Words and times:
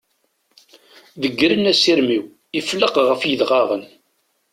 Deggren 1.21 1.69
asirem-iw, 1.71 2.25
ifelleq 2.59 2.95
ɣef 3.07 3.21
yidɣaɣen. 3.25 3.83